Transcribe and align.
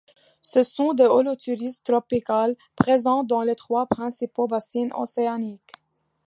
Ce 0.41 0.63
sont 0.63 0.95
des 0.95 1.03
holothuries 1.05 1.79
tropicales, 1.83 2.55
présentes 2.75 3.27
dans 3.27 3.43
les 3.43 3.53
trois 3.53 3.85
principaux 3.85 4.47
bassins 4.47 4.89
océaniques. 4.95 5.73